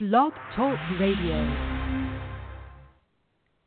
[0.00, 1.36] Blog Talk Radio.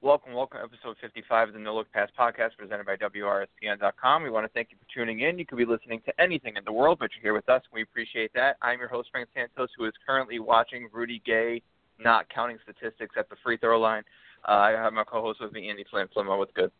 [0.02, 4.23] Welcome, welcome, episode 55 of the No Look Pass podcast presented by WRSPN.com.
[4.23, 5.40] We want to thank you for tuning in.
[5.40, 7.62] You could be listening to anything in the world, but you're here with us.
[7.72, 8.58] We appreciate that.
[8.62, 11.62] I'm your host, Frank Santos, who is currently watching Rudy Gay
[11.98, 14.03] not counting statistics at the free throw line.
[14.45, 16.09] Uh, I have my co-host with me, Andy Flynn.
[16.14, 16.72] Flynn, what's good?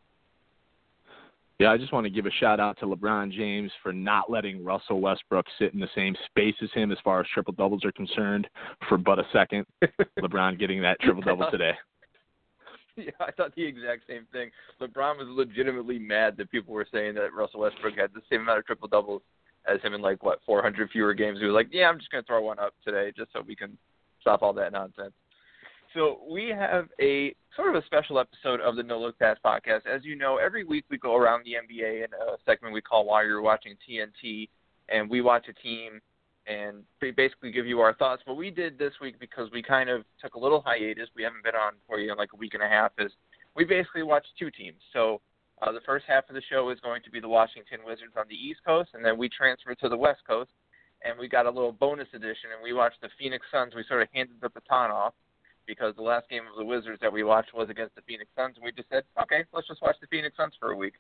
[1.60, 4.64] Yeah, I just want to give a shout out to LeBron James for not letting
[4.64, 7.92] Russell Westbrook sit in the same space as him as far as triple doubles are
[7.92, 8.48] concerned
[8.88, 9.66] for but a second.
[10.20, 11.74] LeBron getting that triple double today.
[12.96, 14.50] Yeah, I thought the exact same thing.
[14.82, 18.58] LeBron was legitimately mad that people were saying that Russell Westbrook had the same amount
[18.58, 19.22] of triple doubles
[19.68, 21.40] as him in like what 400 fewer games.
[21.40, 23.56] He was like, "Yeah, I'm just going to throw one up today just so we
[23.56, 23.78] can
[24.20, 25.14] stop all that nonsense."
[25.98, 29.88] So we have a sort of a special episode of the No Look Pass podcast.
[29.88, 33.08] As you know, every week we go around the NBA in a segment we call
[33.08, 34.48] While You're Watching TNT,
[34.90, 36.00] and we watch a team
[36.46, 36.84] and
[37.16, 38.22] basically give you our thoughts.
[38.26, 41.10] What we did this week because we kind of took a little hiatus.
[41.16, 42.92] We haven't been on for you in like a week and a half.
[43.00, 43.12] Is
[43.56, 44.78] we basically watched two teams.
[44.94, 45.20] So
[45.64, 48.26] uh, the first half of the show is going to be the Washington Wizards on
[48.30, 50.52] the East Coast, and then we transfer to the West Coast,
[51.04, 53.74] and we got a little bonus edition, and we watched the Phoenix Suns.
[53.74, 55.16] We sort of handed the baton off
[55.68, 58.56] because the last game of the Wizards that we watched was against the Phoenix Suns,
[58.56, 60.94] and we just said, okay, let's just watch the Phoenix Suns for a week.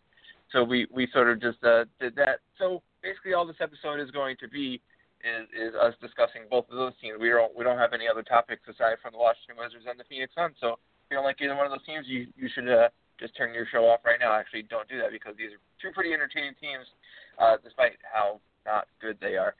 [0.52, 2.40] So we we sort of just uh, did that.
[2.60, 4.80] So basically, all this episode is going to be
[5.24, 7.18] is, is us discussing both of those teams.
[7.20, 10.08] We don't we don't have any other topics aside from the Washington Wizards and the
[10.08, 10.56] Phoenix Suns.
[10.62, 12.88] So if you don't like either one of those teams, you you should uh,
[13.20, 14.32] just turn your show off right now.
[14.32, 16.88] Actually, don't do that because these are two pretty entertaining teams,
[17.40, 19.56] uh, despite how not good they are.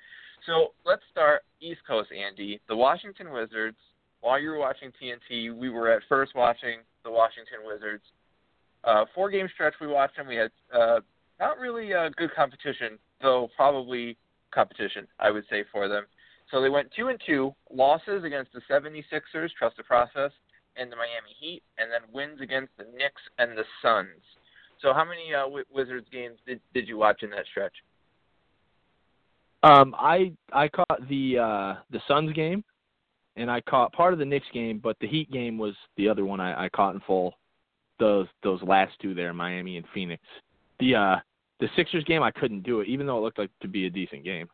[0.46, 2.62] So let's start East Coast, Andy.
[2.68, 3.78] The Washington Wizards.
[4.22, 8.04] While you were watching TNT, we were at first watching the Washington Wizards.
[8.84, 10.28] Uh, four game stretch we watched them.
[10.28, 11.00] We had uh,
[11.40, 14.18] not really uh, good competition, though probably
[14.52, 16.06] competition, I would say, for them.
[16.52, 20.32] So they went two and two, losses against the 76ers, trust the process,
[20.78, 24.24] and the Miami Heat, and then wins against the Knicks and the Suns.
[24.82, 27.74] So how many uh, w- Wizards games did did you watch in that stretch?
[29.64, 32.64] Um, I I caught the uh, the Suns game,
[33.38, 36.26] and I caught part of the Knicks game, but the Heat game was the other
[36.26, 37.36] one I, I caught in full.
[38.00, 40.22] Those those last two there, Miami and Phoenix.
[40.80, 41.16] The uh,
[41.60, 43.90] the Sixers game I couldn't do it, even though it looked like to be a
[43.90, 44.50] decent game.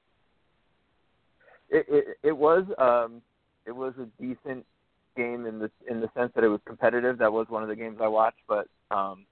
[1.69, 3.21] It it, it was um
[3.65, 4.65] it was a decent
[5.15, 7.17] game in the in the sense that it was competitive.
[7.17, 9.25] That was one of the games I watched, but um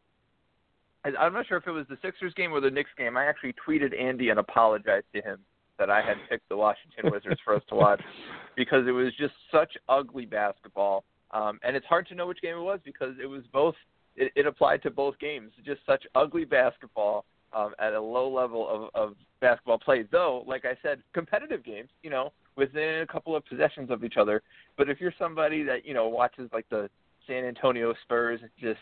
[1.04, 3.18] I'm not sure if it was the Sixers game or the Knicks game.
[3.18, 5.40] I actually tweeted Andy and apologized to him
[5.82, 8.02] that I had picked the Washington Wizards for us to watch
[8.56, 11.04] because it was just such ugly basketball.
[11.32, 13.74] Um, and it's hard to know which game it was because it was both.
[14.16, 15.52] It, it applied to both games.
[15.66, 20.06] Just such ugly basketball um, at a low level of, of basketball play.
[20.12, 24.18] Though, like I said, competitive games, you know, within a couple of possessions of each
[24.18, 24.44] other.
[24.78, 26.92] But if you're somebody that you know watches like the
[27.26, 28.82] San Antonio Spurs, and just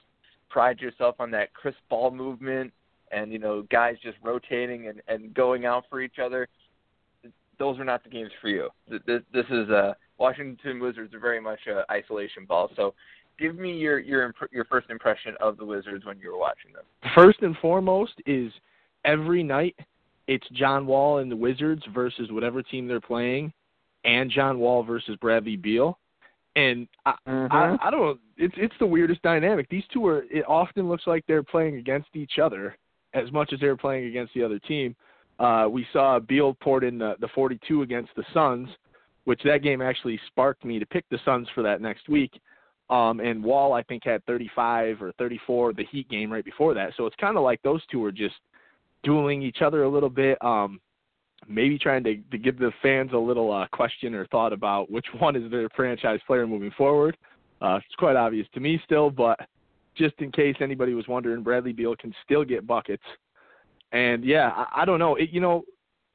[0.50, 2.74] pride yourself on that crisp ball movement
[3.12, 6.48] and you know guys just rotating and, and going out for each other.
[7.60, 8.70] Those are not the games for you.
[8.90, 12.72] This, this is uh, Washington Wizards are very much uh, isolation ball.
[12.76, 12.94] So
[13.38, 16.74] give me your your imp- your first impression of the Wizards when you were watching
[16.74, 16.84] them.
[17.16, 18.52] First and foremost is
[19.06, 19.76] every night
[20.28, 23.52] it's John Wall and the Wizards versus whatever team they're playing,
[24.06, 25.98] and John Wall versus Bradley Beal.
[26.56, 27.54] And I, mm-hmm.
[27.54, 28.20] I, I don't.
[28.38, 29.68] It's it's the weirdest dynamic.
[29.70, 30.24] These two are.
[30.32, 32.78] It often looks like they're playing against each other
[33.14, 34.96] as much as they're playing against the other team.
[35.40, 38.68] Uh, we saw Beal poured in the, the 42 against the Suns,
[39.24, 42.40] which that game actually sparked me to pick the Suns for that next week.
[42.90, 46.92] Um, and Wall, I think, had 35 or 34 the Heat game right before that.
[46.98, 48.36] So it's kind of like those two are just
[49.04, 50.44] dueling each other a little bit.
[50.44, 50.82] Um,
[51.48, 55.06] maybe trying to, to give the fans a little uh, question or thought about which
[55.20, 57.16] one is their franchise player moving forward.
[57.62, 59.40] Uh, it's quite obvious to me still, but
[59.96, 63.04] just in case anybody was wondering, Bradley Beal can still get buckets.
[63.92, 65.16] And yeah, I, I don't know.
[65.16, 65.64] It, you know,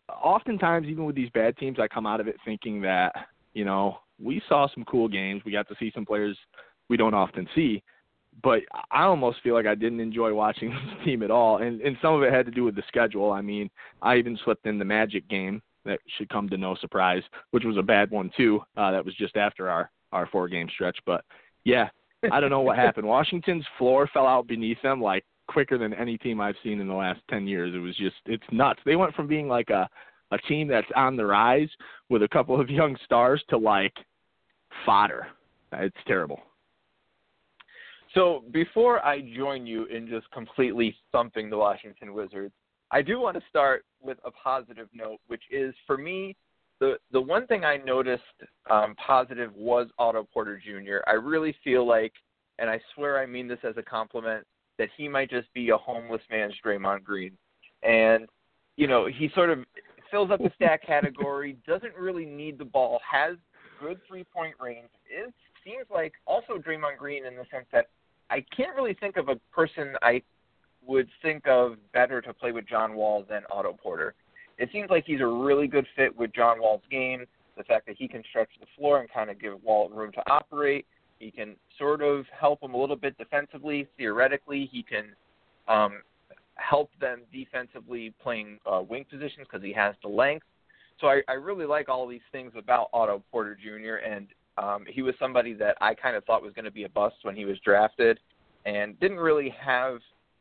[0.09, 3.13] oftentimes even with these bad teams, I come out of it thinking that
[3.53, 5.43] you know we saw some cool games.
[5.45, 6.37] We got to see some players
[6.89, 7.83] we don't often see.
[8.43, 8.61] But
[8.91, 12.15] I almost feel like I didn't enjoy watching this team at all, and and some
[12.15, 13.33] of it had to do with the schedule.
[13.33, 13.71] I mean,
[14.03, 17.77] I even slipped in the Magic game that should come to no surprise, which was
[17.77, 18.61] a bad one too.
[18.77, 20.99] Uh, that was just after our our four game stretch.
[21.07, 21.25] But
[21.65, 21.89] yeah,
[22.31, 23.07] I don't know what happened.
[23.07, 26.95] Washington's floor fell out beneath them like quicker than any team I've seen in the
[26.95, 27.75] last ten years.
[27.75, 28.81] It was just it's nuts.
[28.85, 29.89] They went from being like a
[30.31, 31.69] a team that's on the rise
[32.09, 33.95] with a couple of young stars to like
[34.85, 35.27] fodder.
[35.73, 36.41] It's terrible.
[38.15, 42.55] So before I join you in just completely thumping the Washington Wizards,
[42.93, 46.37] I do want to start with a positive note, which is for me
[46.81, 48.23] the the one thing I noticed
[48.71, 50.99] um, positive was Otto Porter Jr.
[51.09, 52.13] I really feel like,
[52.59, 54.47] and I swear I mean this as a compliment,
[54.79, 57.33] that he might just be a homeless man's Draymond Green,
[57.83, 58.27] and
[58.77, 59.61] you know he sort of
[60.11, 63.37] fills up the stat category, doesn't really need the ball, has
[63.81, 65.33] good three point range, is
[65.65, 67.87] seems like also Draymond Green in the sense that
[68.31, 70.23] I can't really think of a person I
[70.87, 74.15] would think of better to play with John Wall than Otto Porter.
[74.59, 77.25] It seems like he's a really good fit with John Wall's game.
[77.57, 80.31] The fact that he can stretch the floor and kind of give Wall room to
[80.31, 80.87] operate.
[81.19, 83.87] He can sort of help him a little bit defensively.
[83.97, 85.07] Theoretically, he can
[85.69, 86.03] um,
[86.57, 90.47] help them defensively playing uh, wing positions because he has the length.
[91.01, 93.97] So I, I really like all these things about Otto Porter Jr.
[94.07, 96.89] and um, he was somebody that I kind of thought was going to be a
[96.89, 98.21] bust when he was drafted,
[98.65, 99.99] and didn't really have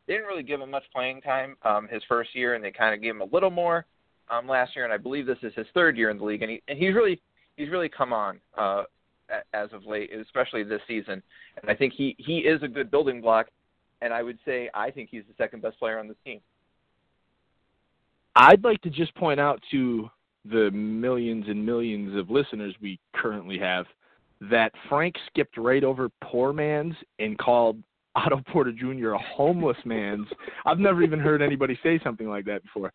[0.08, 3.02] didn't really give him much playing time um, his first year, and they kind of
[3.02, 3.86] gave him a little more
[4.30, 6.52] um, last year, and I believe this is his third year in the league, and
[6.52, 7.20] he and he's really
[7.58, 8.84] he's really come on uh,
[9.54, 11.22] as of late, especially this season,
[11.62, 13.48] and I think he he is a good building block,
[14.02, 16.40] and I would say I think he's the second best player on the team.
[18.36, 20.10] I'd like to just point out to
[20.46, 23.86] the millions and millions of listeners we currently have
[24.50, 27.78] that Frank skipped right over poor man's and called
[28.16, 29.12] Otto Porter Jr.
[29.12, 30.28] a homeless man's.
[30.66, 32.94] I've never even heard anybody say something like that before.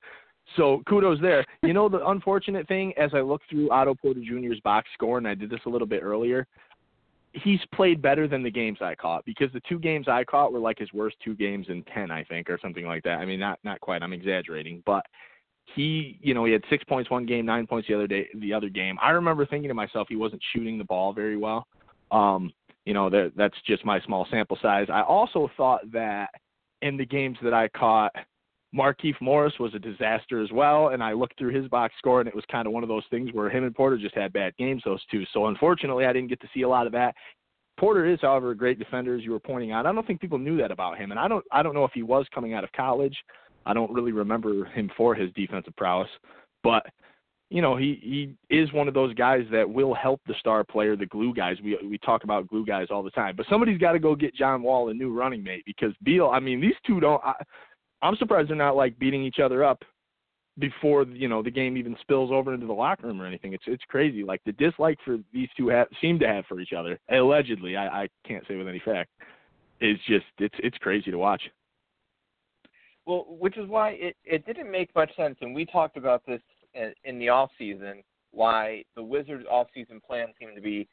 [0.57, 1.45] So kudos there.
[1.63, 5.29] You know the unfortunate thing as I look through Otto Porter Jr.'s box score, and
[5.29, 6.47] I did this a little bit earlier,
[7.33, 10.59] he's played better than the games I caught because the two games I caught were
[10.59, 13.19] like his worst two games in ten, I think, or something like that.
[13.19, 14.03] I mean, not not quite.
[14.03, 15.05] I'm exaggerating, but
[15.75, 18.53] he, you know, he had six points one game, nine points the other day, the
[18.53, 18.97] other game.
[19.03, 21.67] I remember thinking to myself, he wasn't shooting the ball very well.
[22.11, 22.53] Um,
[22.87, 24.87] you know, that that's just my small sample size.
[24.91, 26.31] I also thought that
[26.81, 28.13] in the games that I caught,
[28.75, 30.89] Markieff Morris was a disaster as well.
[30.89, 33.05] And I looked through his box score, and it was kind of one of those
[33.11, 35.25] things where him and Porter just had bad games, those two.
[35.33, 37.15] So unfortunately, I didn't get to see a lot of that.
[37.79, 39.87] Porter is, however, a great defender, as you were pointing out.
[39.87, 41.93] I don't think people knew that about him, and I don't, I don't know if
[41.95, 43.17] he was coming out of college.
[43.65, 46.09] I don't really remember him for his defensive prowess,
[46.63, 46.85] but
[47.51, 47.99] you know he
[48.51, 51.57] he is one of those guys that will help the star player, the glue guys.
[51.63, 54.35] We we talk about glue guys all the time, but somebody's got to go get
[54.35, 56.31] John Wall a new running mate because Beal.
[56.33, 57.23] I mean, these two don't.
[57.25, 57.35] I,
[58.03, 59.83] I'm surprised they're not like beating each other up
[60.59, 63.53] before you know the game even spills over into the locker room or anything.
[63.53, 64.23] It's it's crazy.
[64.25, 66.99] Like the dislike for these two have, seem to have for each other.
[67.11, 69.11] Allegedly, I, I can't say with any fact.
[69.81, 71.43] It's just it's it's crazy to watch.
[73.07, 76.43] Well, which is why it, it didn't make much sense, and we talked about this
[77.05, 78.03] in the off season.
[78.33, 80.87] Why the Wizards' off season plan seemed to be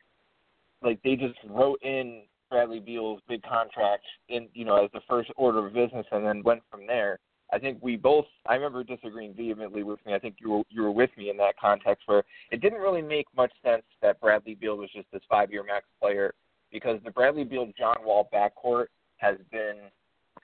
[0.81, 5.31] like they just wrote in Bradley Beal's big contract in you know as the first
[5.35, 7.19] order of business, and then went from there.
[7.53, 8.25] I think we both.
[8.47, 10.13] I remember disagreeing vehemently with me.
[10.13, 13.01] I think you were you were with me in that context where it didn't really
[13.01, 16.33] make much sense that Bradley Beal was just this five-year max player
[16.71, 19.75] because the Bradley Beal John Wall backcourt has been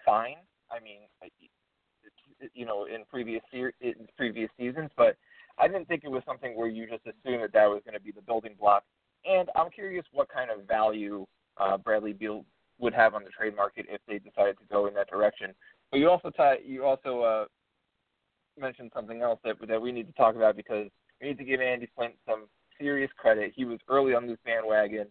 [0.06, 0.38] fine.
[0.72, 1.00] I mean,
[2.54, 5.18] you know in previous year in previous seasons, but
[5.58, 8.04] I didn't think it was something where you just assume that that was going to
[8.04, 8.84] be the building block.
[9.26, 11.28] And I'm curious what kind of value
[11.62, 12.46] uh, Bradley Beal
[12.80, 15.54] would have on the trade market if they decided to go in that direction.
[15.92, 17.46] But you also t- you also uh,
[18.60, 20.88] mentioned something else that that we need to talk about because
[21.22, 22.46] we need to give Andy Flynn some
[22.80, 23.54] serious credit.
[23.56, 25.08] He was early on this bandwagon.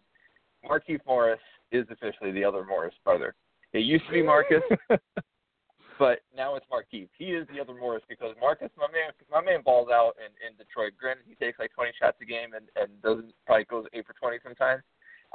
[0.69, 1.39] Markieff Morris
[1.71, 3.33] is officially the other Morris brother.
[3.73, 4.61] It used to be Marcus,
[5.99, 7.07] but now it's Markieff.
[7.17, 10.57] He is the other Morris because Marcus, my man, my man balls out in, in
[10.57, 10.91] Detroit.
[10.99, 14.13] Granted, he takes like 20 shots a game and and doesn't probably goes eight for
[14.19, 14.83] 20 sometimes,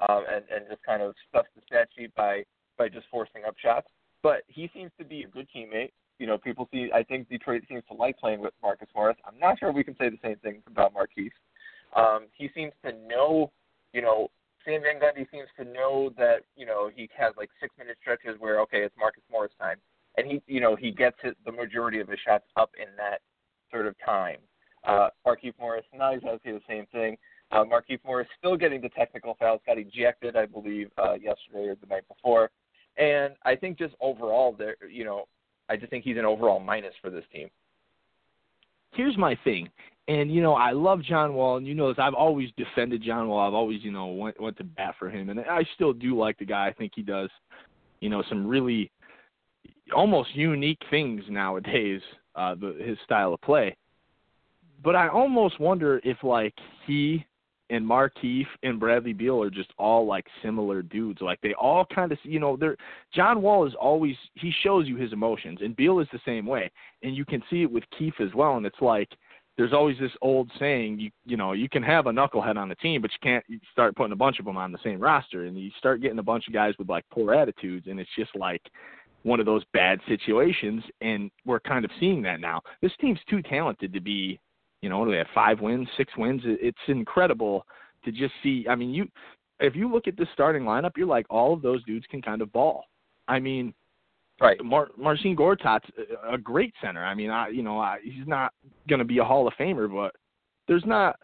[0.08, 2.44] um, and and just kind of stuffs the stat sheet by
[2.78, 3.88] by just forcing up shots.
[4.22, 5.92] But he seems to be a good teammate.
[6.18, 6.90] You know, people see.
[6.94, 9.16] I think Detroit seems to like playing with Marcus Morris.
[9.26, 11.30] I'm not sure we can say the same thing about Markieff.
[11.94, 13.52] Um, he seems to know,
[13.92, 14.28] you know,
[14.62, 18.40] Stan Van Gundy seems to know that you know he has like six minute stretches
[18.40, 19.76] where okay it's Marcus Morris time
[20.16, 23.20] and he you know he gets his, the majority of his shots up in that
[23.70, 24.38] sort of time.
[24.84, 27.16] Uh, Markieff Morris going to the same thing.
[27.52, 31.76] Uh, Markieff Morris still getting the technical fouls, got ejected, I believe, uh, yesterday or
[31.80, 32.50] the night before.
[32.96, 35.24] And I think just overall, there, you know,
[35.68, 37.48] I just think he's an overall minus for this team.
[38.94, 39.68] here's my thing.
[40.08, 41.98] And you know, I love John Wall, and you know this.
[41.98, 43.46] I've always defended John Wall.
[43.46, 46.38] I've always, you know, went went to bat for him, and I still do like
[46.38, 46.68] the guy.
[46.68, 47.28] I think he does,
[48.00, 48.90] you know, some really
[49.94, 52.00] almost unique things nowadays.
[52.36, 53.76] Uh, the, his style of play,
[54.84, 56.54] but I almost wonder if like
[56.86, 57.24] he
[57.70, 61.20] and Markieff and Bradley Beal are just all like similar dudes.
[61.20, 62.76] Like they all kind of, you know, they're
[63.14, 66.70] John Wall is always he shows you his emotions, and Beal is the same way,
[67.02, 68.56] and you can see it with Kieff as well.
[68.56, 69.08] And it's like
[69.56, 72.74] there's always this old saying, you you know, you can have a knucklehead on the
[72.76, 75.46] team, but you can't you start putting a bunch of them on the same roster,
[75.46, 78.34] and you start getting a bunch of guys with like poor attitudes, and it's just
[78.36, 78.62] like
[79.22, 82.60] one of those bad situations, and we're kind of seeing that now.
[82.80, 84.38] This team's too talented to be
[84.86, 85.26] you know, they have?
[85.34, 86.42] Five wins, six wins.
[86.44, 87.66] It's incredible
[88.04, 88.66] to just see.
[88.70, 89.08] I mean, you
[89.58, 92.40] if you look at the starting lineup, you're like all of those dudes can kind
[92.40, 92.84] of ball.
[93.26, 93.74] I mean,
[94.40, 94.62] right?
[94.64, 95.90] Mar- Marcin Gortat's
[96.30, 97.04] a great center.
[97.04, 98.52] I mean, I you know, I, he's not
[98.88, 100.14] going to be a Hall of Famer, but
[100.68, 101.16] there's not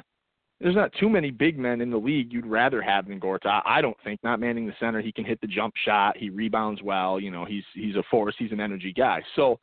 [0.61, 3.63] there's not too many big men in the league you'd rather have than Gortat.
[3.65, 4.19] I don't think.
[4.25, 6.17] Not manning the center, he can hit the jump shot.
[6.17, 7.21] He rebounds well.
[7.21, 8.35] You know, he's he's a force.
[8.41, 9.23] He's an energy guy.
[9.37, 9.61] So,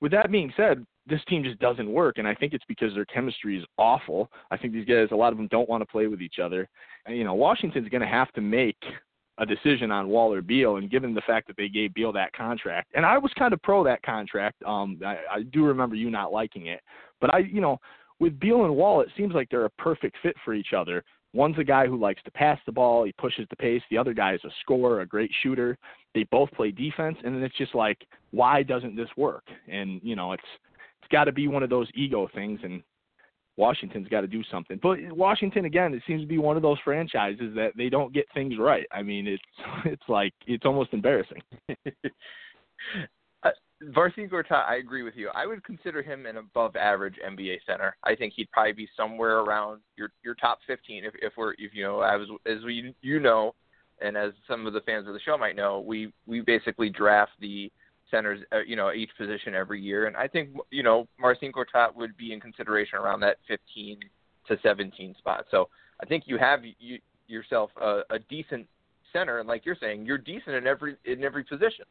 [0.00, 3.04] with that being said, this team just doesn't work, and I think it's because their
[3.06, 4.30] chemistry is awful.
[4.50, 6.68] I think these guys, a lot of them, don't want to play with each other.
[7.06, 8.76] And you know, Washington's going to have to make
[9.38, 12.32] a decision on Wall or Beal, and given the fact that they gave Beal that
[12.32, 14.62] contract, and I was kind of pro that contract.
[14.64, 16.80] Um, I, I do remember you not liking it,
[17.20, 17.78] but I, you know,
[18.20, 21.04] with Beal and Wall, it seems like they're a perfect fit for each other.
[21.34, 23.82] One's a guy who likes to pass the ball, he pushes the pace.
[23.90, 25.76] The other guy is a scorer, a great shooter.
[26.14, 27.98] They both play defense, and then it's just like,
[28.30, 29.44] why doesn't this work?
[29.68, 30.42] And you know, it's
[31.10, 32.82] got to be one of those ego things, and
[33.56, 34.78] Washington's got to do something.
[34.82, 38.26] But Washington, again, it seems to be one of those franchises that they don't get
[38.32, 38.86] things right.
[38.92, 39.42] I mean, it's
[39.84, 41.42] it's like it's almost embarrassing.
[43.42, 43.50] uh,
[43.94, 45.30] Marcin Gortat, I agree with you.
[45.34, 47.96] I would consider him an above average NBA center.
[48.04, 51.74] I think he'd probably be somewhere around your your top 15 if if we're if
[51.74, 53.54] you know as as we you know
[54.00, 57.32] and as some of the fans of the show might know, we we basically draft
[57.40, 57.70] the
[58.10, 60.06] centers, uh, you know, each position every year.
[60.06, 63.98] And I think, you know, Marcin Gortat would be in consideration around that 15
[64.48, 65.46] to 17 spot.
[65.50, 65.68] So
[66.02, 68.66] I think you have you, yourself a, a decent
[69.12, 71.84] center, and like you're saying, you're decent in every in every position.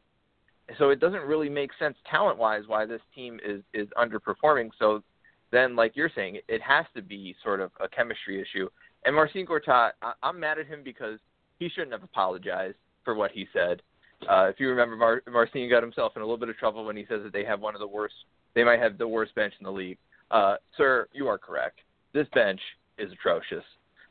[0.78, 4.70] So it doesn't really make sense talent-wise why this team is is underperforming.
[4.78, 5.02] So
[5.50, 8.68] then, like you're saying, it has to be sort of a chemistry issue.
[9.04, 11.18] And Marcin Gortat, I, I'm mad at him because
[11.58, 13.80] he shouldn't have apologized for what he said.
[14.28, 16.96] Uh, if you remember, Mar- Marcin got himself in a little bit of trouble when
[16.96, 18.14] he says that they have one of the worst.
[18.54, 19.98] They might have the worst bench in the league.
[20.30, 21.80] Uh, sir, you are correct.
[22.12, 22.60] This bench
[22.98, 23.64] is atrocious.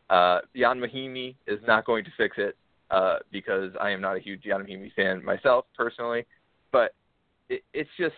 [0.10, 2.56] Uh, Ian Mahinmi is not going to fix it
[2.92, 6.26] uh, because I am not a huge Ian Mahinmi fan myself personally.
[6.72, 6.94] But
[7.50, 8.16] it, it's just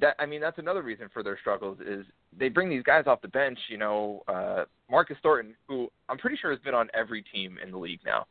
[0.00, 2.04] that I mean that's another reason for their struggles is
[2.36, 3.58] they bring these guys off the bench.
[3.68, 7.70] You know, uh, Marcus Thornton, who I'm pretty sure has been on every team in
[7.70, 8.26] the league now.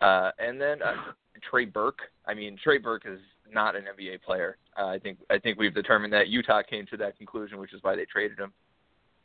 [0.00, 2.00] Uh, and then uh, Trey Burke.
[2.26, 3.20] I mean, Trey Burke is
[3.52, 4.56] not an NBA player.
[4.78, 7.82] Uh, I think I think we've determined that Utah came to that conclusion, which is
[7.82, 8.52] why they traded him.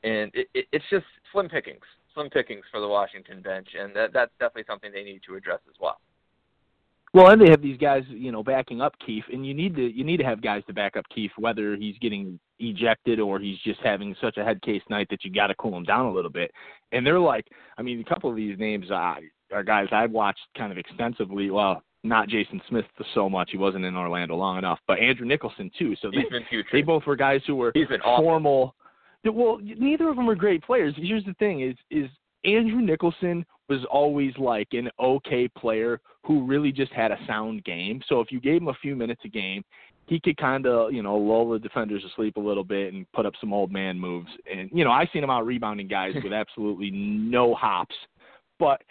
[0.04, 4.14] And it, it, it's just slim pickings, slim pickings for the Washington bench, and that
[4.14, 6.00] that's definitely something they need to address as well.
[7.12, 9.82] Well, and they have these guys, you know, backing up Kieff, and you need to
[9.82, 13.58] you need to have guys to back up Kieff, whether he's getting ejected or he's
[13.60, 16.14] just having such a head case night that you got to cool him down a
[16.14, 16.52] little bit.
[16.92, 17.48] And they're like,
[17.78, 19.16] I mean, a couple of these names uh,
[19.52, 21.50] are guys I've watched kind of extensively.
[21.50, 25.72] Well, not Jason Smith so much; he wasn't in Orlando long enough, but Andrew Nicholson
[25.78, 25.96] too.
[26.02, 26.24] So they,
[26.72, 27.72] they both were guys who were
[28.24, 28.76] formal.
[29.26, 30.94] Well, neither of them are great players.
[30.98, 32.10] Here's the thing: is is
[32.46, 38.02] Andrew Nicholson was always like an okay player who really just had a sound game.
[38.08, 39.64] So if you gave him a few minutes a game,
[40.08, 43.28] he could kind of, you know, lull the defenders asleep a little bit and put
[43.28, 44.30] up some old man moves.
[44.52, 47.96] And you know, I've seen him out rebounding guys with absolutely no hops.
[48.58, 48.82] But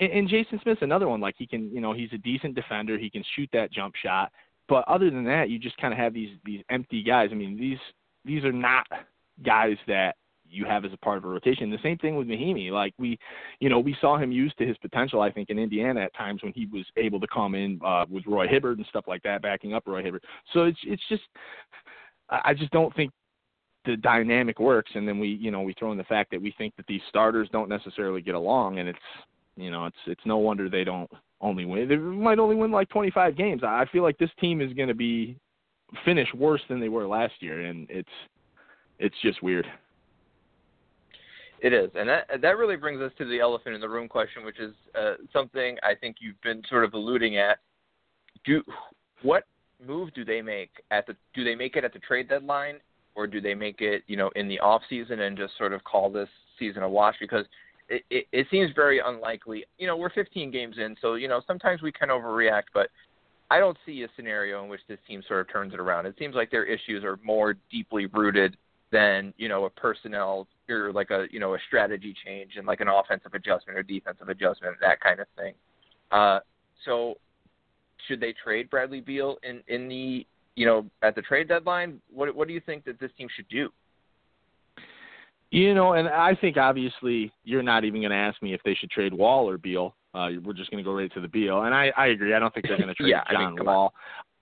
[0.00, 1.20] and, and Jason Smith's another one.
[1.20, 2.98] Like he can, you know, he's a decent defender.
[2.98, 4.32] He can shoot that jump shot.
[4.68, 7.30] But other than that, you just kind of have these these empty guys.
[7.32, 7.78] I mean, these
[8.24, 8.86] these are not
[9.44, 10.16] guys that
[10.48, 11.70] you have as a part of a rotation.
[11.70, 12.70] The same thing with Mahinmi.
[12.70, 13.18] Like we,
[13.60, 15.20] you know, we saw him used to his potential.
[15.20, 18.26] I think in Indiana at times when he was able to come in uh, with
[18.26, 20.24] Roy Hibbert and stuff like that, backing up Roy Hibbert.
[20.52, 21.22] So it's it's just,
[22.28, 23.12] I just don't think
[23.84, 24.90] the dynamic works.
[24.94, 27.02] And then we, you know, we throw in the fact that we think that these
[27.08, 28.98] starters don't necessarily get along, and it's
[29.56, 31.10] you know, it's it's no wonder they don't
[31.40, 31.88] only win.
[31.88, 33.62] They might only win like 25 games.
[33.64, 35.36] I feel like this team is going to be
[36.04, 38.08] finish worse than they were last year, and it's
[38.98, 39.66] it's just weird.
[41.60, 44.44] It is, and that that really brings us to the elephant in the room question,
[44.44, 47.58] which is uh, something I think you've been sort of alluding at.
[48.44, 48.62] Do
[49.22, 49.44] what
[49.84, 52.76] move do they make at the do they make it at the trade deadline,
[53.14, 55.82] or do they make it, you know, in the off season and just sort of
[55.84, 57.16] call this season a wash?
[57.18, 57.46] Because
[57.88, 59.64] it, it, seems very unlikely.
[59.78, 62.88] You know, we're 15 games in, so you know sometimes we can overreact, but
[63.50, 66.06] I don't see a scenario in which this team sort of turns it around.
[66.06, 68.56] It seems like their issues are more deeply rooted
[68.92, 72.80] than you know a personnel or like a you know a strategy change and like
[72.80, 75.54] an offensive adjustment or defensive adjustment that kind of thing.
[76.10, 76.40] Uh,
[76.84, 77.14] so
[78.06, 82.00] should they trade Bradley Beal in in the you know at the trade deadline?
[82.12, 83.70] What what do you think that this team should do?
[85.50, 88.74] You know, and I think obviously you're not even going to ask me if they
[88.74, 89.94] should trade Wall or Beal.
[90.12, 92.34] Uh, we're just going to go right to the Beal, and I, I agree.
[92.34, 93.92] I don't think they're going to trade yeah, John I mean, Wall.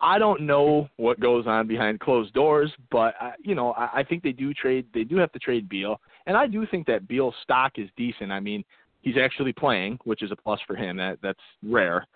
[0.00, 4.04] I don't know what goes on behind closed doors, but uh, you know, I, I
[4.04, 4.86] think they do trade.
[4.94, 8.30] They do have to trade Beal, and I do think that Beal's stock is decent.
[8.30, 8.64] I mean,
[9.02, 10.96] he's actually playing, which is a plus for him.
[10.96, 12.06] That that's rare.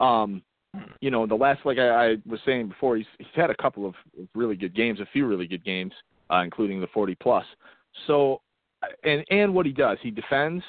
[0.00, 0.42] Um,
[1.00, 3.86] you know, the last like I, I was saying before, he's he's had a couple
[3.86, 3.94] of
[4.34, 5.92] really good games, a few really good games,
[6.30, 7.44] uh, including the 40 plus.
[8.06, 8.40] So,
[9.04, 10.62] and and what he does, he defends.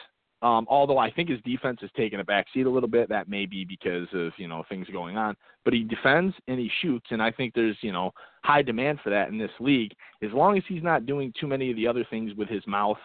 [0.43, 3.27] Um, although I think his defense has taken a back seat a little bit, that
[3.27, 5.35] may be because of you know things going on.
[5.65, 8.11] But he defends and he shoots, and I think there's you know
[8.43, 9.93] high demand for that in this league.
[10.21, 12.99] As long as he's not doing too many of the other things with his mouth,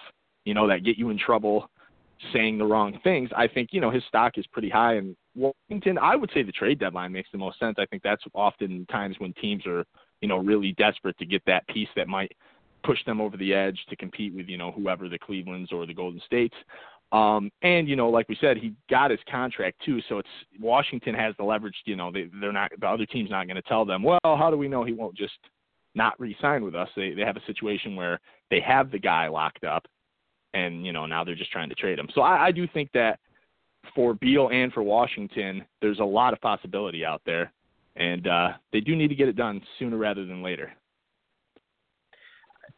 [0.45, 1.71] you know that get you in trouble,
[2.35, 3.31] saying the wrong things.
[3.35, 4.97] I think you know his stock is pretty high.
[4.97, 7.77] And Washington, I would say the trade deadline makes the most sense.
[7.79, 9.87] I think that's often times when teams are
[10.21, 12.33] you know really desperate to get that piece that might
[12.83, 15.95] push them over the edge to compete with you know whoever the Cleveland's or the
[15.95, 16.55] Golden States.
[17.13, 21.15] Um, and you know, like we said, he got his contract too, so it's Washington
[21.15, 21.77] has the leverage.
[21.85, 24.03] You know, they they're not the other team's not going to tell them.
[24.03, 25.35] Well, how do we know he won't just
[25.95, 26.89] not re-sign with us?
[26.97, 28.19] They they have a situation where
[28.51, 29.85] they have the guy locked up,
[30.55, 32.09] and you know now they're just trying to trade him.
[32.15, 33.21] So I, I do think that
[33.95, 37.53] for Beal and for Washington, there's a lot of possibility out there,
[37.97, 40.73] and uh, they do need to get it done sooner rather than later.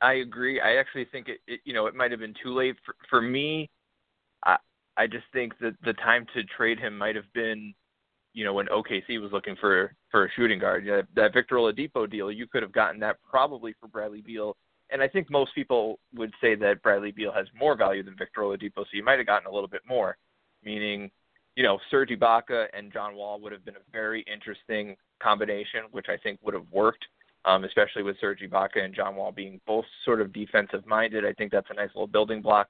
[0.05, 0.61] I agree.
[0.61, 3.23] I actually think it, it you know it might have been too late for for
[3.23, 3.71] me.
[4.45, 4.57] I
[4.99, 7.73] I just think that the time to trade him might have been,
[8.35, 10.85] you know, when OKC was looking for for a shooting guard.
[10.85, 14.57] Yeah, that Victor Oladipo deal, you could have gotten that probably for Bradley Beal.
[14.91, 18.43] And I think most people would say that Bradley Beal has more value than Victor
[18.43, 20.19] Oladipo, so you might have gotten a little bit more.
[20.63, 21.11] Meaning,
[21.57, 26.07] you know, Serge Ibaka and John Wall would have been a very interesting combination, which
[26.11, 27.07] I think would have worked
[27.45, 31.25] um, especially with Serge Ibaka and John Wall being both sort of defensive minded.
[31.25, 32.69] I think that's a nice little building block.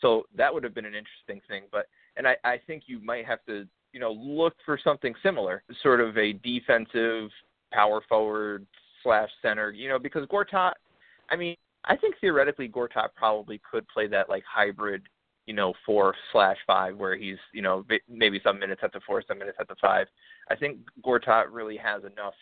[0.00, 1.64] So that would have been an interesting thing.
[1.72, 1.86] But
[2.16, 6.00] and I, I think you might have to, you know, look for something similar, sort
[6.00, 7.30] of a defensive
[7.72, 8.66] power forward
[9.02, 10.72] slash center, you know, because Gortat
[11.30, 15.02] I mean, I think theoretically Gortat probably could play that like hybrid,
[15.46, 19.22] you know, four slash five where he's, you know, maybe some minutes at the four,
[19.26, 20.06] some minutes at the five.
[20.50, 22.34] I think Gortat really has enough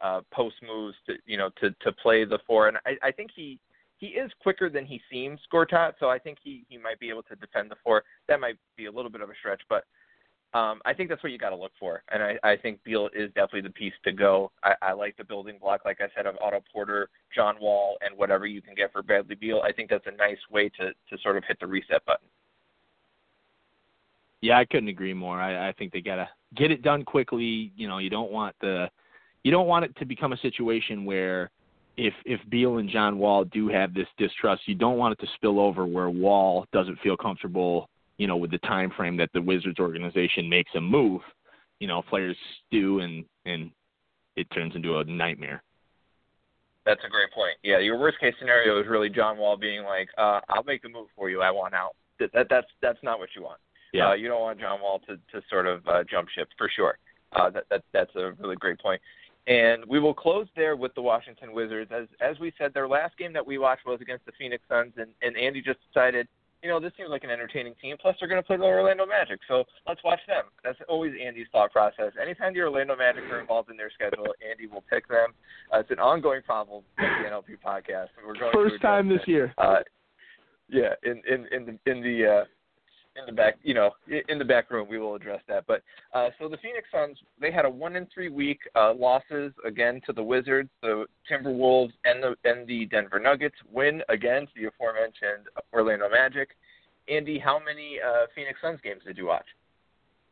[0.00, 3.30] uh, post moves to you know to to play the four, and I, I think
[3.34, 3.58] he
[3.98, 5.94] he is quicker than he seems, Gortat.
[6.00, 8.04] So I think he he might be able to defend the four.
[8.28, 9.84] That might be a little bit of a stretch, but
[10.54, 12.02] um, I think that's what you got to look for.
[12.10, 14.50] And I, I think Beal is definitely the piece to go.
[14.64, 18.16] I, I like the building block, like I said, of Otto Porter, John Wall, and
[18.16, 19.60] whatever you can get for Bradley Beal.
[19.62, 22.28] I think that's a nice way to to sort of hit the reset button.
[24.40, 25.38] Yeah, I couldn't agree more.
[25.38, 27.72] I, I think they gotta get it done quickly.
[27.76, 28.88] You know, you don't want the
[29.48, 31.48] you don't want it to become a situation where
[31.96, 35.32] if if Beal and John Wall do have this distrust, you don't want it to
[35.36, 39.40] spill over where Wall doesn't feel comfortable, you know, with the time frame that the
[39.40, 41.22] Wizards organization makes a move.
[41.80, 42.36] You know, players
[42.70, 43.70] do and and
[44.36, 45.62] it turns into a nightmare.
[46.84, 47.56] That's a great point.
[47.62, 50.90] Yeah, your worst case scenario is really John Wall being like, uh, "I'll make the
[50.90, 51.40] move for you.
[51.40, 53.60] I want out." That, that that's that's not what you want.
[53.94, 54.10] Yeah.
[54.10, 56.98] Uh, you don't want John Wall to to sort of uh, jump ship for sure.
[57.32, 59.00] Uh, that that that's a really great point.
[59.48, 61.90] And we will close there with the Washington Wizards.
[61.90, 64.92] As as we said, their last game that we watched was against the Phoenix Suns,
[64.98, 66.28] and, and Andy just decided,
[66.62, 67.96] you know, this seems like an entertaining team.
[67.98, 70.44] Plus, they're going to play the Orlando Magic, so let's watch them.
[70.62, 72.12] That's always Andy's thought process.
[72.20, 75.32] Anytime the Orlando Magic are involved in their schedule, Andy will pick them.
[75.72, 78.08] Uh, it's an ongoing problem with the NLP podcast.
[78.26, 79.30] We're going first time this it.
[79.30, 79.54] year.
[79.56, 79.78] Uh,
[80.68, 82.44] yeah, in in in the in the uh,
[83.18, 83.90] in the back, you know,
[84.28, 85.64] in the back room, we will address that.
[85.66, 85.82] But
[86.14, 90.00] uh, so the Phoenix Suns, they had a one in three week uh, losses again
[90.06, 93.56] to the Wizards, the Timberwolves, and the and the Denver Nuggets.
[93.72, 96.50] Win against the aforementioned Orlando Magic.
[97.08, 99.46] Andy, how many uh, Phoenix Suns games did you watch?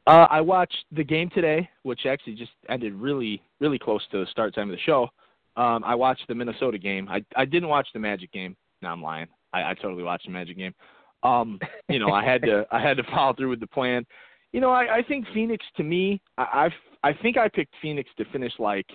[0.06, 4.26] Uh, I watched the game today, which actually just ended really, really close to the
[4.30, 5.08] start time of the show.
[5.56, 7.08] Um, I watched the Minnesota game.
[7.08, 8.56] I I didn't watch the Magic game.
[8.82, 9.26] No, I'm lying.
[9.52, 10.74] I, I totally watched the Magic game.
[11.22, 14.06] Um, you know, I had to I had to follow through with the plan.
[14.52, 18.08] You know, I, I think Phoenix to me, I I've, I think I picked Phoenix
[18.18, 18.86] to finish like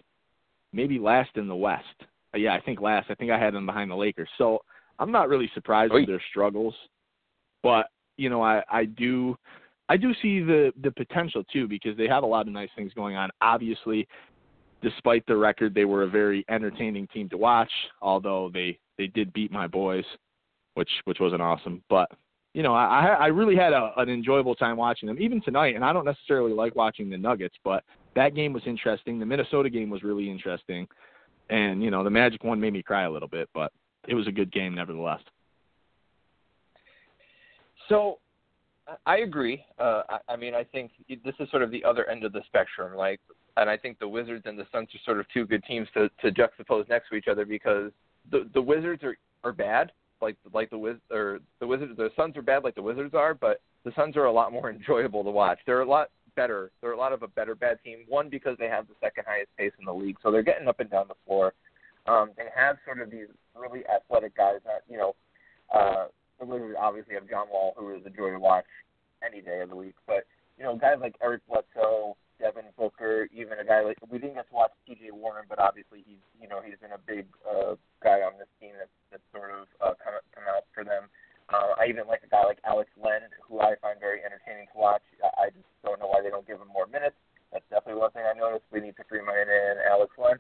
[0.74, 1.86] maybe last in the West.
[2.36, 3.10] yeah, I think last.
[3.10, 4.30] I think I had them behind the Lakers.
[4.38, 4.60] So
[5.00, 6.02] I'm not really surprised Oy.
[6.02, 6.76] with their struggles,
[7.64, 9.36] but you know, I I do
[9.90, 12.94] I do see the the potential too because they have a lot of nice things
[12.94, 13.30] going on.
[13.42, 14.08] Obviously,
[14.82, 17.72] despite the record, they were a very entertaining team to watch.
[18.02, 20.06] Although they they did beat my boys,
[20.76, 22.10] which which wasn't awesome, but
[22.54, 25.76] you know, I I really had a, an enjoyable time watching them, even tonight.
[25.76, 27.84] And I don't necessarily like watching the Nuggets, but
[28.16, 29.20] that game was interesting.
[29.20, 30.88] The Minnesota game was really interesting,
[31.50, 33.72] and you know, the Magic one made me cry a little bit, but
[34.08, 35.22] it was a good game nevertheless.
[37.88, 38.20] So,
[39.06, 39.64] I agree.
[39.80, 40.92] Uh, I, I mean, I think
[41.24, 42.96] this is sort of the other end of the spectrum.
[42.96, 43.20] Like,
[43.58, 46.10] and I think the Wizards and the Suns are sort of two good teams to,
[46.22, 47.92] to juxtapose next to each other because
[48.30, 51.96] the the Wizards are are bad, like like the Wiz or the Wizards.
[51.98, 54.70] The Suns are bad, like the Wizards are, but the Suns are a lot more
[54.72, 55.60] enjoyable to watch.
[55.66, 56.72] They're a lot better.
[56.82, 58.00] They're a lot of a better bad team.
[58.08, 60.80] One because they have the second highest pace in the league, so they're getting up
[60.80, 61.54] and down the floor.
[62.08, 65.16] Um, they have sort of these really athletic guys that you know.
[65.74, 66.08] Uh,
[66.40, 68.66] the Wizards obviously have John Wall, who is a joy to watch
[69.26, 69.96] any day of the week.
[70.08, 70.26] But
[70.58, 74.50] you know, guys like Eric Bledsoe, Devin Booker, even a guy like we didn't get
[74.50, 75.14] to watch T.J.
[75.14, 78.74] Warren, but obviously he's you know he's been a big uh, guy on this team
[78.82, 81.06] that's that's sort of uh, come come out for them.
[81.54, 84.78] Uh, I even like a guy like Alex Len, who I find very entertaining to
[84.78, 85.06] watch.
[85.22, 87.16] I, I just don't know why they don't give him more minutes.
[87.52, 88.66] That's definitely one thing I noticed.
[88.72, 90.40] We need to free my in Alex Len.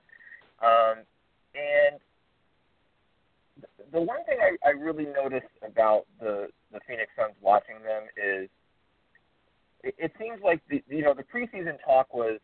[0.63, 1.03] Um,
[1.53, 1.99] and
[3.91, 8.49] the one thing I, I really noticed about the the Phoenix Suns watching them is
[9.83, 12.39] it, it seems like the you know the preseason talk was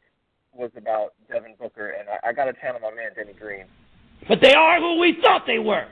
[0.53, 3.65] was about Devin Booker, and I, I got to channel my man Denny Green.
[4.27, 5.87] But they are who we thought they were.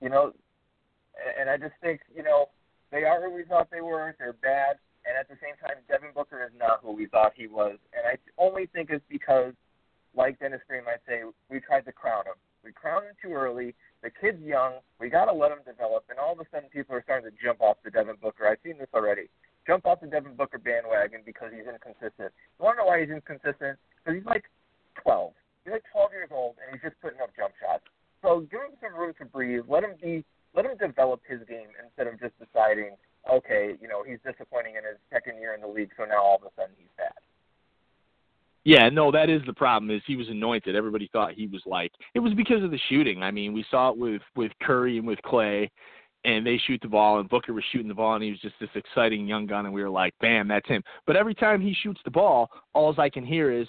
[0.00, 0.32] You know,
[1.38, 2.48] and I just think you know
[2.90, 4.14] they are who we thought they were.
[4.18, 7.46] They're bad, and at the same time, Devin Booker is not who we thought he
[7.46, 7.80] was.
[7.96, 9.54] And I only think it's because,
[10.14, 12.36] like Dennis Green might say, we tried to crown him.
[12.62, 13.74] We crowned him too early.
[14.02, 14.84] The kid's young.
[15.00, 16.04] We got to let him develop.
[16.10, 18.46] And all of a sudden, people are starting to jump off the Devin Booker.
[18.46, 19.32] I've seen this already.
[19.66, 22.32] Jump off the Devin Booker bandwagon because he's inconsistent.
[22.60, 23.80] You want to know why he's inconsistent?
[23.96, 24.44] Because he's like
[25.00, 25.32] 12.
[25.64, 27.84] He's like 12 years old, and he's just putting up jump shots.
[28.20, 29.64] So give him some room to breathe.
[29.68, 30.24] Let him be.
[30.56, 32.90] Let him develop his game instead of just deciding,
[33.30, 36.36] okay, you know, he's disappointing in his second year in the league, so now all
[36.36, 37.12] of a sudden he's bad.
[38.64, 39.90] Yeah, no, that is the problem.
[39.90, 40.76] Is he was anointed.
[40.76, 43.22] Everybody thought he was like it was because of the shooting.
[43.22, 45.70] I mean, we saw it with with Curry and with Clay,
[46.24, 48.56] and they shoot the ball, and Booker was shooting the ball, and he was just
[48.60, 50.82] this exciting young gun, and we were like, bam, that's him.
[51.06, 53.66] But every time he shoots the ball, all I can hear is,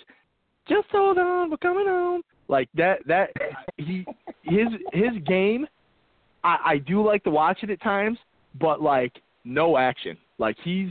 [0.68, 2.22] just hold on, we're coming home.
[2.50, 3.00] Like that.
[3.08, 3.30] That
[3.78, 4.06] he
[4.44, 5.66] his his game.
[6.44, 8.18] I, I do like to watch it at times,
[8.60, 10.18] but like no action.
[10.38, 10.90] Like he's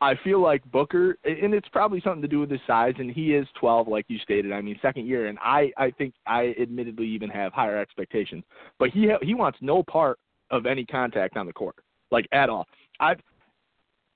[0.00, 3.34] I feel like Booker, and it's probably something to do with his size, and he
[3.34, 4.52] is 12, like you stated.
[4.52, 8.44] I mean, second year, and I, I think I admittedly even have higher expectations.
[8.78, 10.18] But he, he wants no part
[10.50, 11.74] of any contact on the court,
[12.12, 12.66] like at all.
[13.00, 13.16] I,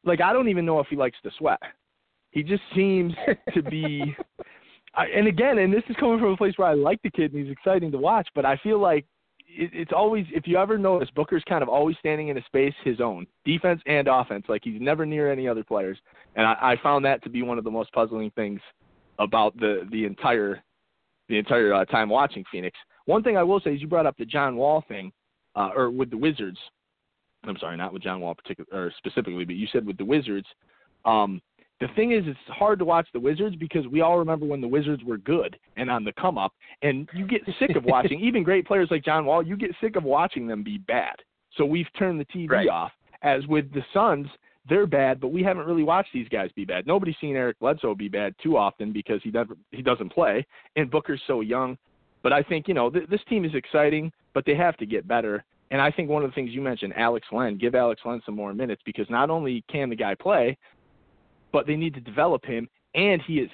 [0.04, 1.60] like, I don't even know if he likes to sweat.
[2.30, 3.12] He just seems
[3.52, 4.16] to be,
[4.94, 7.32] I, and again, and this is coming from a place where I like the kid
[7.32, 9.04] and he's exciting to watch, but I feel like
[9.56, 12.74] it, it's always if you ever notice Booker's kind of always standing in a space
[12.84, 14.44] his own, defense and offense.
[14.48, 15.98] Like he's never near any other players,
[16.36, 18.60] and I, I found that to be one of the most puzzling things
[19.18, 20.62] about the the entire
[21.28, 22.76] the entire uh, time watching Phoenix.
[23.06, 25.12] One thing I will say is you brought up the John Wall thing,
[25.56, 26.58] uh, or with the Wizards.
[27.44, 30.46] I'm sorry, not with John Wall particular or specifically, but you said with the Wizards.
[31.04, 31.40] Um,
[31.82, 34.68] the thing is, it's hard to watch the Wizards because we all remember when the
[34.68, 38.42] Wizards were good and on the come up, and you get sick of watching even
[38.44, 39.42] great players like John Wall.
[39.42, 41.16] You get sick of watching them be bad.
[41.56, 42.68] So we've turned the TV Right.
[42.68, 42.92] off.
[43.22, 44.26] As with the Suns,
[44.68, 46.86] they're bad, but we haven't really watched these guys be bad.
[46.86, 50.90] Nobody's seen Eric Bledsoe be bad too often because he never he doesn't play, and
[50.90, 51.76] Booker's so young.
[52.22, 55.08] But I think you know th- this team is exciting, but they have to get
[55.08, 55.44] better.
[55.72, 58.36] And I think one of the things you mentioned, Alex Len, give Alex Len some
[58.36, 60.56] more minutes because not only can the guy play,
[61.52, 63.50] but they need to develop him, and he is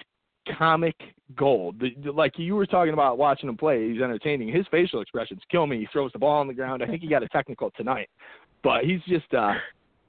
[0.57, 0.97] comic
[1.37, 1.79] gold.
[1.81, 4.49] The, the, like you were talking about watching him play, he's entertaining.
[4.53, 5.79] His facial expressions kill me.
[5.79, 6.83] He throws the ball on the ground.
[6.83, 8.09] I think he got a technical tonight,
[8.63, 9.53] but he's just uh,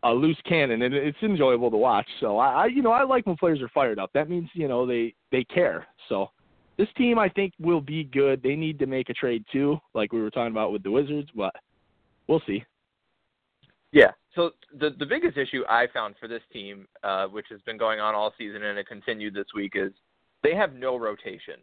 [0.03, 2.07] a loose cannon, and it's enjoyable to watch.
[2.19, 4.11] So I, I, you know, I like when players are fired up.
[4.13, 5.85] That means you know they they care.
[6.07, 6.31] So
[6.77, 8.41] this team, I think, will be good.
[8.41, 11.29] They need to make a trade too, like we were talking about with the Wizards,
[11.35, 11.53] but
[12.27, 12.63] we'll see.
[13.91, 14.11] Yeah.
[14.39, 17.99] So the the biggest issue I found for this team, uh, which has been going
[17.99, 19.91] on all season and it continued this week, is
[20.43, 21.55] they have no rotation.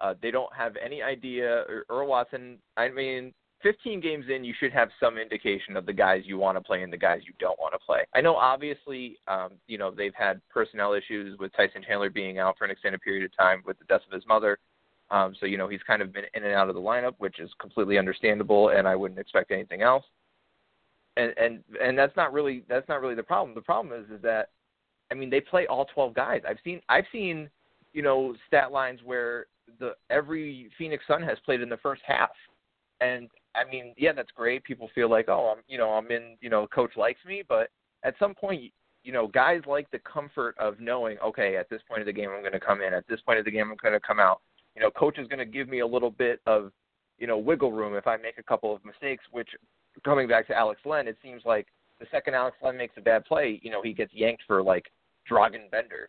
[0.00, 1.64] Uh, they don't have any idea.
[1.90, 2.58] Earl Watson.
[2.76, 6.56] I mean, 15 games in, you should have some indication of the guys you want
[6.56, 8.04] to play and the guys you don't want to play.
[8.14, 12.56] I know, obviously, um, you know they've had personnel issues with Tyson Chandler being out
[12.56, 14.58] for an extended period of time with the death of his mother.
[15.10, 17.40] Um, so you know he's kind of been in and out of the lineup, which
[17.40, 20.04] is completely understandable, and I wouldn't expect anything else.
[21.16, 23.54] And and and that's not really that's not really the problem.
[23.54, 24.50] The problem is is that
[25.10, 26.42] I mean they play all 12 guys.
[26.48, 27.50] I've seen I've seen
[27.92, 29.46] you know stat lines where
[29.78, 32.30] the every Phoenix Sun has played in the first half,
[33.00, 34.64] and I mean yeah that's great.
[34.64, 37.68] People feel like oh I'm you know I'm in you know coach likes me, but
[38.04, 38.72] at some point
[39.04, 42.30] you know guys like the comfort of knowing okay at this point of the game
[42.34, 44.20] I'm going to come in at this point of the game I'm going to come
[44.20, 44.40] out
[44.74, 46.72] you know, coach is going to give me a little bit of,
[47.18, 49.24] you know, wiggle room if I make a couple of mistakes.
[49.30, 49.50] Which,
[50.04, 51.66] coming back to Alex Len, it seems like
[52.00, 54.90] the second Alex Len makes a bad play, you know, he gets yanked for like
[55.30, 56.08] Dragan Bender,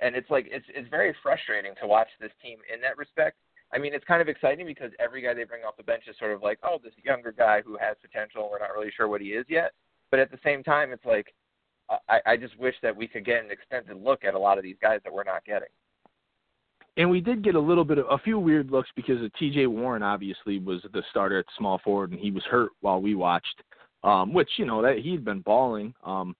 [0.00, 3.36] and it's like it's it's very frustrating to watch this team in that respect.
[3.72, 6.16] I mean, it's kind of exciting because every guy they bring off the bench is
[6.18, 8.48] sort of like, oh, this younger guy who has potential.
[8.50, 9.72] We're not really sure what he is yet.
[10.10, 11.34] But at the same time, it's like
[12.08, 14.64] I, I just wish that we could get an extended look at a lot of
[14.64, 15.68] these guys that we're not getting
[16.96, 19.66] and we did get a little bit of a few weird looks because of T.J.
[19.66, 23.62] Warren obviously was the starter at small forward and he was hurt while we watched,
[24.04, 25.94] um, which you know that he'd been balling.
[26.04, 26.36] Um,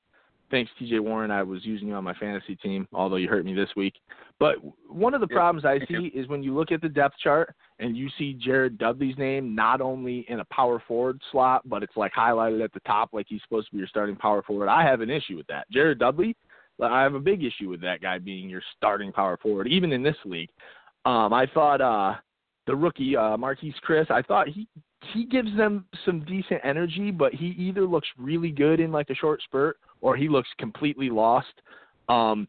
[0.51, 1.01] thanks T.J.
[1.01, 3.95] Warren, I was using you on my fantasy team, although you hurt me this week.
[4.39, 4.57] But
[4.89, 7.97] one of the problems I see is when you look at the depth chart and
[7.97, 12.13] you see Jared Dudley's name not only in a power forward slot, but it's like
[12.13, 14.69] highlighted at the top like he's supposed to be your starting power forward.
[14.69, 15.71] I have an issue with that.
[15.71, 16.37] Jared Dudley
[16.83, 20.03] I have a big issue with that guy being your starting power forward, even in
[20.03, 20.51] this league.
[21.05, 22.15] Um, I thought uh,
[22.67, 24.67] the rookie uh, Marquese Chriss, I thought he
[25.13, 29.15] he gives them some decent energy, but he either looks really good in like a
[29.15, 31.53] short spurt or he looks completely lost.
[32.09, 32.49] Um,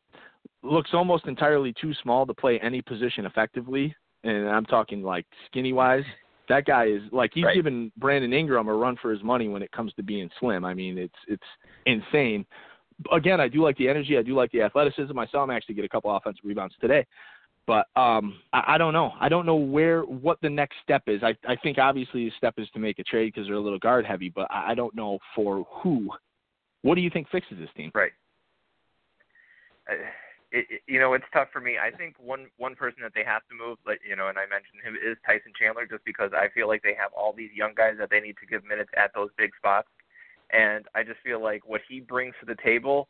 [0.63, 5.73] looks almost entirely too small to play any position effectively, and I'm talking like skinny
[5.73, 6.03] wise.
[6.47, 7.55] That guy is like he's right.
[7.55, 10.63] giving Brandon Ingram a run for his money when it comes to being slim.
[10.63, 11.43] I mean, it's it's
[11.85, 12.45] insane
[13.11, 14.17] again, I do like the energy.
[14.17, 15.17] I do like the athleticism.
[15.17, 17.05] I saw him actually get a couple offensive rebounds today.
[17.67, 19.11] But um, I, I don't know.
[19.19, 21.23] I don't know where what the next step is.
[21.23, 23.79] I, I think obviously the step is to make a trade because they're a little
[23.79, 24.29] guard heavy.
[24.29, 26.09] But I, I don't know for who.
[26.83, 27.91] What do you think fixes this team?
[27.95, 28.11] Right.
[29.89, 29.95] Uh,
[30.51, 31.77] it, it, you know, it's tough for me.
[31.81, 34.45] I think one one person that they have to move, like you know, and I
[34.45, 37.73] mentioned him is Tyson Chandler, just because I feel like they have all these young
[37.75, 39.87] guys that they need to give minutes at those big spots
[40.51, 43.07] and I just feel like what he brings to the table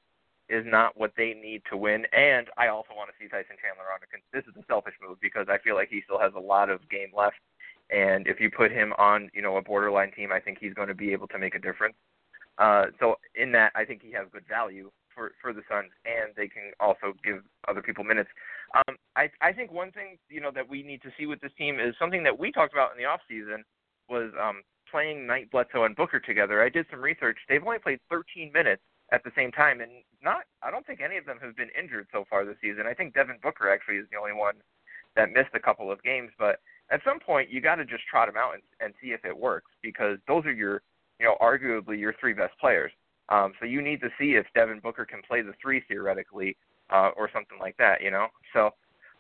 [0.49, 2.05] is not what they need to win.
[2.13, 4.07] And I also want to see Tyson Chandler on a.
[4.31, 6.87] This is a selfish move because I feel like he still has a lot of
[6.89, 7.37] game left,
[7.89, 10.87] and if you put him on, you know, a borderline team, I think he's going
[10.87, 11.95] to be able to make a difference.
[12.57, 16.33] Uh, so in that, I think he has good value for for the Suns, and
[16.35, 18.29] they can also give other people minutes.
[18.75, 21.51] Um, I I think one thing you know that we need to see with this
[21.57, 23.63] team is something that we talked about in the off season
[24.09, 27.37] was um, playing Knight, Bledsoe, and Booker together, I did some research.
[27.47, 29.91] They've only played 13 minutes at the same time, and
[30.23, 32.85] not I don't think any of them have been injured so far this season.
[32.87, 34.55] I think Devin Booker actually is the only one
[35.15, 36.59] that missed a couple of games, but
[36.91, 39.37] at some point you got to just trot them out and, and see if it
[39.37, 40.81] works because those are your
[41.19, 42.91] you know arguably your three best players.
[43.29, 46.57] Um, so you need to see if Devin Booker can play the three theoretically
[46.91, 48.27] uh, or something like that, you know.
[48.53, 48.67] So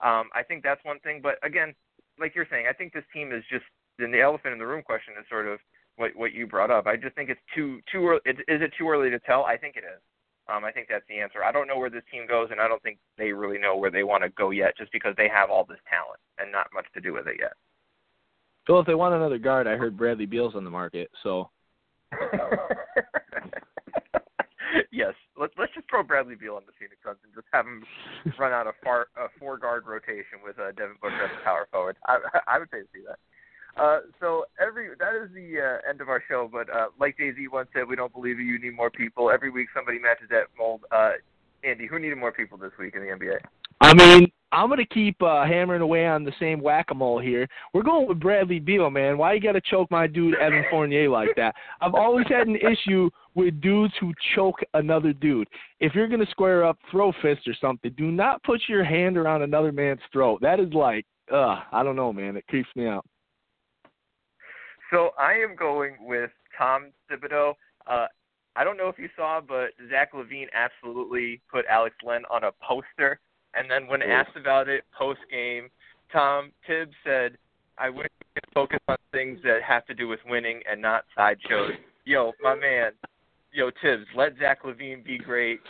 [0.01, 1.21] um, I think that's one thing.
[1.23, 1.73] But again,
[2.19, 3.65] like you're saying, I think this team is just
[3.99, 5.59] then the elephant in the room question is sort of
[5.97, 6.87] what what you brought up.
[6.87, 8.21] I just think it's too too early.
[8.25, 9.43] Is it too early to tell?
[9.43, 10.01] I think it is.
[10.47, 11.43] Um, I think that's the answer.
[11.43, 13.89] I don't know where this team goes, and I don't think they really know where
[13.89, 16.85] they want to go yet, just because they have all this talent and not much
[16.93, 17.53] to do with it yet.
[18.69, 21.49] Well, if they want another guard, I heard Bradley Beal's on the market, so.
[24.91, 27.83] yes, let's let's just throw Bradley Beal on the Phoenix Suns and just have him
[28.39, 31.67] run out a far a four guard rotation with uh, Devin Booker as a power
[31.71, 31.97] forward.
[32.05, 33.19] I I would pay to see that.
[33.77, 36.49] Uh, so every that is the uh, end of our show.
[36.51, 38.45] But uh, like Z once said, we don't believe you.
[38.45, 39.29] You need more people.
[39.29, 40.81] Every week somebody matches that mold.
[40.91, 41.11] Uh,
[41.63, 43.37] Andy, who needed more people this week in the NBA?
[43.81, 47.47] I mean, I'm gonna keep uh, hammering away on the same whack-a-mole here.
[47.73, 49.17] We're going with Bradley Beal, man.
[49.17, 51.55] Why you gotta choke my dude Evan Fournier like that?
[51.81, 55.49] I've always had an issue with dudes who choke another dude.
[55.81, 57.91] If you're gonna square up, throw fist or something.
[57.97, 60.39] Do not put your hand around another man's throat.
[60.41, 62.37] That is like, uh, I don't know, man.
[62.37, 63.05] It creeps me out.
[64.91, 67.53] So I am going with Tom Thibodeau.
[67.87, 68.07] Uh,
[68.55, 72.51] I don't know if you saw, but Zach LaVine absolutely put Alex Len on a
[72.61, 73.19] poster.
[73.53, 75.69] And then when asked about it post game,
[76.11, 77.37] Tom Thibs said,
[77.77, 81.05] "I wish we could focus on things that have to do with winning and not
[81.15, 81.73] sideshows."
[82.05, 82.91] Yo, my man,
[83.51, 85.61] yo Thibs, let Zach LaVine be great.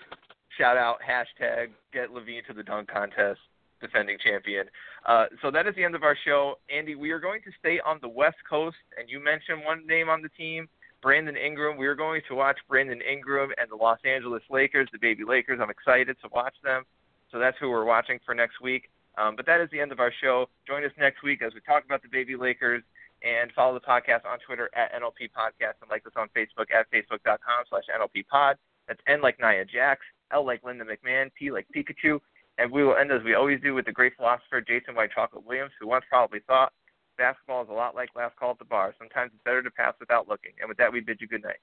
[0.58, 3.40] Shout out hashtag get LaVine to the dunk contest
[3.82, 4.68] defending champion.
[5.06, 6.56] Uh, so that is the end of our show.
[6.76, 10.10] Andy, we are going to stay on the West Coast, and you mentioned one name
[10.10, 10.68] on the team,
[11.02, 11.78] Brandon Ingram.
[11.78, 15.60] We are going to watch Brandon Ingram and the Los Angeles Lakers, the baby Lakers.
[15.62, 16.84] I'm excited to watch them.
[17.32, 18.90] So that's who we're watching for next week.
[19.18, 20.48] Um, but that is the end of our show.
[20.68, 22.84] Join us next week as we talk about the baby Lakers
[23.24, 26.90] and follow the podcast on Twitter at NLP Podcast and like us on Facebook at
[26.92, 28.58] facebook.com slash NLP Pod.
[28.88, 32.20] That's N like Nia Jax, L like Linda McMahon, P like Pikachu.
[32.58, 35.46] And we will end as we always do with the great philosopher Jason White Chocolate
[35.46, 36.72] Williams, who once probably thought
[37.18, 38.94] basketball is a lot like last call at the bar.
[38.98, 40.52] Sometimes it's better to pass without looking.
[40.60, 41.60] And with that, we bid you good night.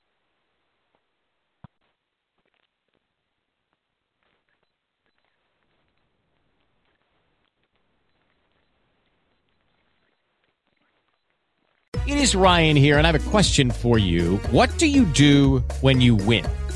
[12.04, 14.38] It is Ryan here, and I have a question for you.
[14.50, 16.44] What do you do when you win?